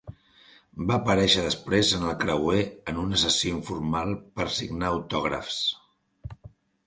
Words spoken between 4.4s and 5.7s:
signar autògrafs.